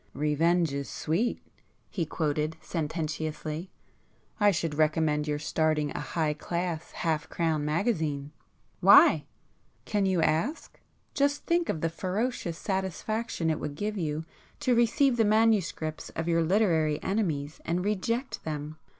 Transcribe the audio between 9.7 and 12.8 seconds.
"Can you ask? Just think of the ferocious